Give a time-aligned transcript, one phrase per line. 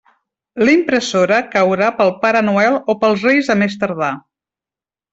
[0.67, 4.13] La impressora caurà pel Pare Noel o pels Reis a més tardar.